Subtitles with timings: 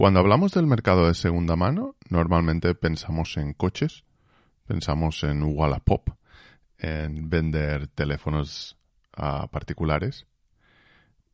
[0.00, 4.04] Cuando hablamos del mercado de segunda mano, normalmente pensamos en coches,
[4.66, 6.08] pensamos en Wallapop,
[6.78, 8.78] en vender teléfonos
[9.12, 10.26] a particulares.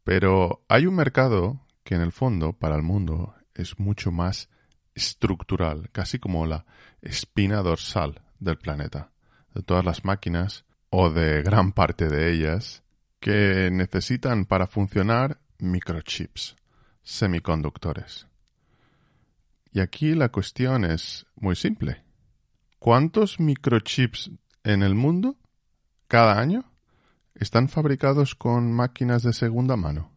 [0.02, 4.50] Pero hay un mercado que en el fondo para el mundo es mucho más
[4.96, 6.66] estructural, casi como la
[7.02, 9.12] espina dorsal del planeta,
[9.54, 12.82] de todas las máquinas o de gran parte de ellas
[13.20, 16.56] que necesitan para funcionar microchips,
[17.04, 18.26] semiconductores.
[19.76, 22.02] Y aquí la cuestión es muy simple.
[22.78, 24.30] ¿Cuántos microchips
[24.64, 25.36] en el mundo
[26.08, 26.72] cada año
[27.34, 30.16] están fabricados con máquinas de segunda mano?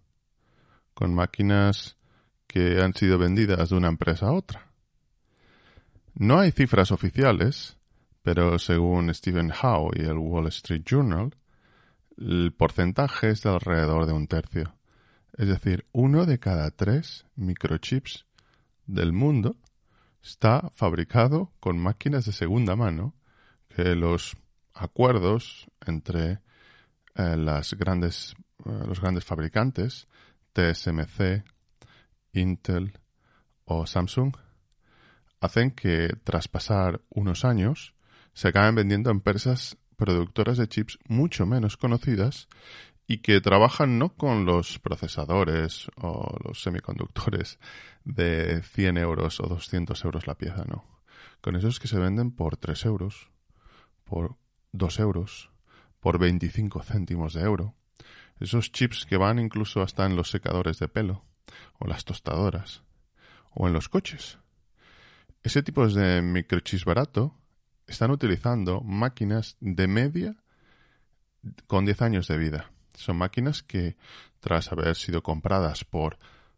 [0.94, 1.98] Con máquinas
[2.48, 4.72] que han sido vendidas de una empresa a otra.
[6.14, 7.76] No hay cifras oficiales,
[8.22, 11.36] pero según Stephen Howe y el Wall Street Journal,
[12.18, 14.78] el porcentaje es de alrededor de un tercio.
[15.38, 18.26] Es decir, uno de cada tres microchips
[18.90, 19.56] del mundo
[20.22, 23.14] está fabricado con máquinas de segunda mano
[23.70, 24.36] que los
[24.74, 26.40] acuerdos entre
[27.16, 30.08] eh, las grandes, eh, los grandes fabricantes
[30.54, 31.44] TSMC,
[32.34, 32.98] Intel
[33.66, 34.36] o Samsung
[35.40, 37.94] hacen que tras pasar unos años
[38.34, 42.48] se acaben vendiendo empresas productoras de chips mucho menos conocidas
[43.10, 47.58] y que trabajan no con los procesadores o los semiconductores
[48.06, 50.86] de 100 euros o 200 euros la pieza, no.
[51.42, 53.32] Con esos que se venden por 3 euros,
[54.04, 54.38] por
[54.74, 55.50] 2 euros,
[56.00, 57.74] por 25 céntimos de euro.
[58.40, 61.26] Esos chips que van incluso hasta en los secadores de pelo,
[61.80, 62.84] o las tostadoras,
[63.50, 64.38] o en los coches.
[65.42, 67.36] Ese tipo de microchips barato
[67.88, 70.36] están utilizando máquinas de media
[71.66, 72.72] con 10 años de vida.
[72.96, 73.96] Son máquinas que,
[74.40, 76.18] tras haber sido compradas por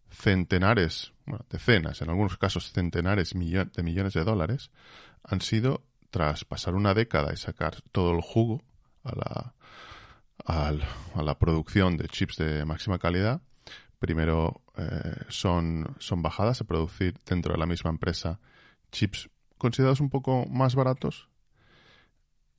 [0.09, 4.71] centenares, bueno, decenas, en algunos casos centenares de millones de dólares,
[5.23, 8.61] han sido, tras pasar una década y sacar todo el jugo
[9.03, 9.53] a la,
[11.15, 13.41] a la producción de chips de máxima calidad,
[14.01, 18.39] primero eh, son, son bajadas a producir dentro de la misma empresa
[18.91, 21.29] chips considerados un poco más baratos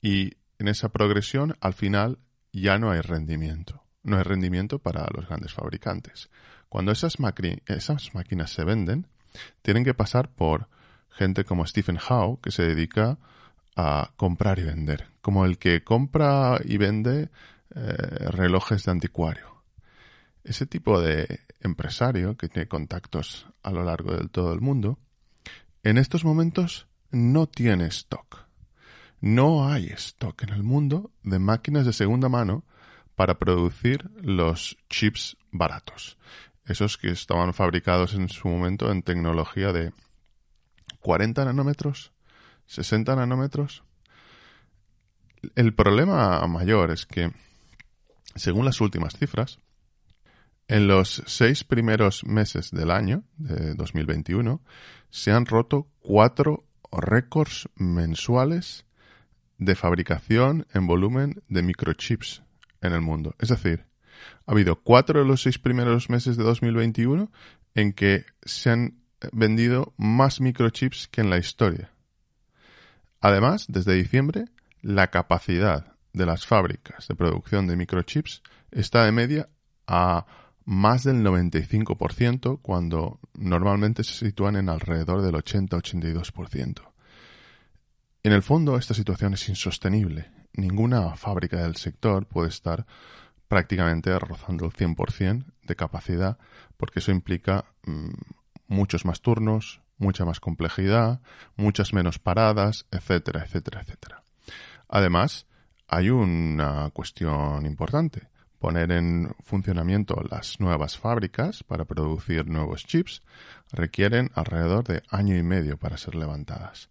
[0.01, 2.17] y en esa progresión al final
[2.61, 3.83] ya no hay rendimiento.
[4.03, 6.29] No hay rendimiento para los grandes fabricantes.
[6.69, 9.07] Cuando esas, máquinas se venden,
[9.61, 10.67] tienen que pasar por
[11.09, 13.17] gente como Stephen Howe, que se dedica
[13.75, 17.29] a comprar y vender, como el que compra y vende
[17.75, 19.63] eh, relojes de anticuario.
[20.43, 24.99] Ese tipo de empresario que tiene contactos a lo largo de todo el mundo,
[25.83, 28.22] en estos momentos no tiene stock.
[29.23, 32.65] No hay stock en el mundo de máquinas de segunda mano
[33.15, 36.17] para producir los chips baratos.
[36.65, 39.93] Esos que estaban fabricados en su momento en tecnología de
[40.99, 42.11] 40 nanómetros,
[42.65, 43.85] 60 nanómetros.
[45.55, 47.31] El problema mayor es que,
[48.35, 49.59] según las últimas cifras,
[50.67, 54.61] en los seis primeros meses del año de 2021
[55.11, 58.85] se han roto cuatro récords mensuales
[59.57, 62.43] de fabricación en volumen de microchips
[62.81, 63.35] en el mundo.
[63.39, 63.85] Es decir,
[64.45, 67.31] ha habido cuatro de los seis primeros meses de 2021
[67.75, 68.99] en que se han
[69.31, 71.91] vendido más microchips que en la historia.
[73.21, 74.45] Además, desde diciembre,
[74.81, 79.49] la capacidad de las fábricas de producción de microchips está de media
[79.87, 80.25] a
[80.65, 86.92] más del 95% cuando normalmente se sitúan en alrededor del 80-82%.
[88.25, 90.31] En el fondo, esta situación es insostenible.
[90.53, 92.85] Ninguna fábrica del sector puede estar
[93.49, 96.37] prácticamente rozando el 100% de capacidad,
[96.77, 98.13] porque eso implica mm,
[98.67, 101.19] muchos más turnos, mucha más complejidad,
[101.57, 104.23] muchas menos paradas, etcétera, etcétera, etcétera.
[104.87, 105.45] Además,
[105.89, 108.29] hay una cuestión importante.
[108.57, 113.21] Poner en funcionamiento las nuevas fábricas para producir nuevos chips
[113.73, 116.89] requieren alrededor de año y medio para ser levantadas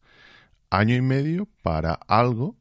[0.73, 2.57] año y medio para algo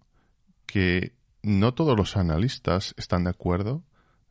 [0.65, 3.83] que no todos los analistas están de acuerdo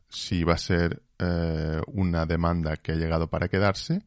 [0.07, 4.03] si va a ser eh, una demanda que ha llegado para quedarse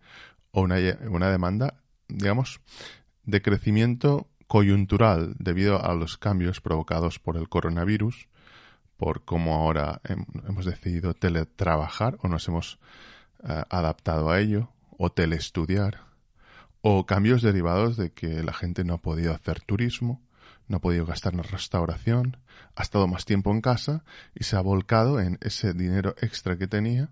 [0.52, 0.76] o una,
[1.10, 2.60] una demanda, digamos,
[3.24, 8.28] de crecimiento coyuntural debido a los cambios provocados por el coronavirus,
[8.96, 10.00] por cómo ahora
[10.46, 12.78] hemos decidido teletrabajar o nos hemos
[13.42, 16.13] eh, adaptado a ello, o telestudiar,
[16.86, 20.20] o cambios derivados de que la gente no ha podido hacer turismo,
[20.68, 22.36] no ha podido gastar en restauración,
[22.76, 24.04] ha estado más tiempo en casa
[24.34, 27.08] y se ha volcado en ese dinero extra que tenía,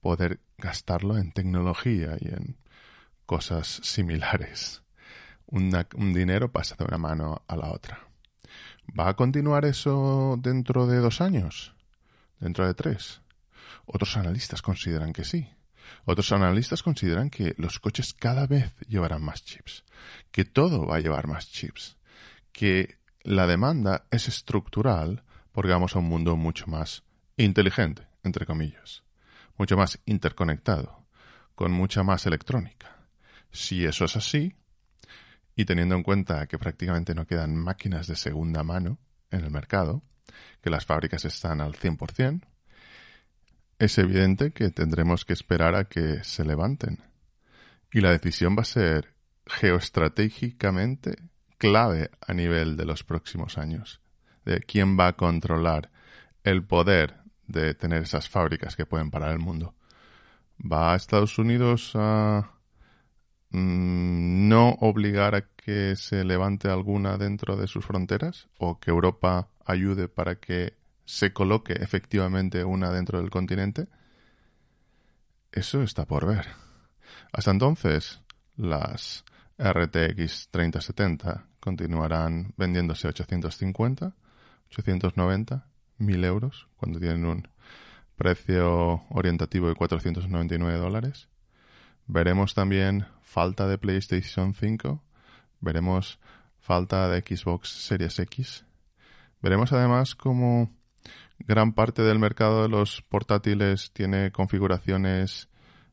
[0.00, 2.56] poder gastarlo en tecnología y en
[3.26, 4.82] cosas similares.
[5.48, 7.98] un dinero pasa de una mano a la otra.
[8.98, 11.74] ¿Va a continuar eso dentro de dos años?
[12.38, 13.20] ¿Dentro de tres?
[13.84, 15.50] Otros analistas consideran que sí.
[16.04, 19.84] Otros analistas consideran que los coches cada vez llevarán más chips,
[20.30, 21.96] que todo va a llevar más chips,
[22.52, 25.22] que la demanda es estructural
[25.52, 27.02] porque vamos a un mundo mucho más
[27.36, 29.02] inteligente, entre comillas,
[29.56, 31.06] mucho más interconectado,
[31.54, 32.96] con mucha más electrónica.
[33.52, 34.54] Si eso es así,
[35.56, 38.98] y teniendo en cuenta que prácticamente no quedan máquinas de segunda mano
[39.30, 40.02] en el mercado,
[40.62, 42.42] que las fábricas están al 100%,
[43.80, 47.02] es evidente que tendremos que esperar a que se levanten.
[47.90, 49.14] Y la decisión va a ser
[49.46, 51.16] geoestratégicamente
[51.56, 54.02] clave a nivel de los próximos años,
[54.44, 55.90] de quién va a controlar
[56.44, 57.16] el poder
[57.46, 59.74] de tener esas fábricas que pueden parar el mundo.
[60.60, 62.50] ¿Va a Estados Unidos a
[63.48, 69.48] mm, no obligar a que se levante alguna dentro de sus fronteras o que Europa
[69.64, 70.79] ayude para que
[71.10, 73.88] se coloque efectivamente una dentro del continente,
[75.50, 76.46] eso está por ver.
[77.32, 78.20] Hasta entonces,
[78.56, 79.24] las
[79.58, 84.14] RTX 3070 continuarán vendiéndose a 850,
[84.68, 85.66] 890,
[85.98, 87.48] 1000 euros, cuando tienen un
[88.14, 91.28] precio orientativo de 499 dólares.
[92.06, 95.02] Veremos también falta de PlayStation 5,
[95.58, 96.20] veremos
[96.60, 98.64] falta de Xbox Series X.
[99.42, 100.70] Veremos además cómo
[101.38, 105.48] gran parte del mercado de los portátiles tiene configuraciones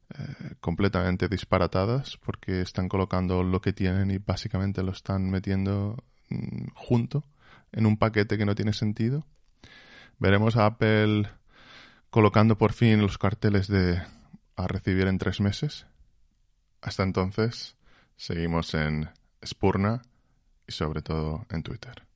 [0.09, 6.67] eh, completamente disparatadas porque están colocando lo que tienen y básicamente lo están metiendo mm,
[6.75, 7.25] junto
[7.71, 9.25] en un paquete que no tiene sentido.
[10.19, 11.29] Veremos a Apple
[12.09, 14.01] colocando por fin los carteles de
[14.55, 15.85] a recibir en tres meses.
[16.81, 17.75] Hasta entonces,
[18.15, 19.09] seguimos en
[19.45, 20.01] Spurna
[20.67, 22.06] y sobre todo en Twitter.